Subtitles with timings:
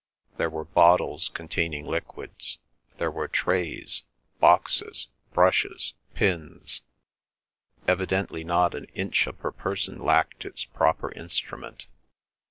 [0.37, 2.57] There were bottles containing liquids;
[2.97, 4.01] there were trays,
[4.39, 6.81] boxes, brushes, pins.
[7.87, 11.85] Evidently not an inch of her person lacked its proper instrument.